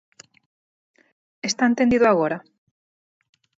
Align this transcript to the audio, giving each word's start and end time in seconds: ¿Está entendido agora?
¿Está 1.49 1.63
entendido 1.67 2.05
agora? 2.09 2.37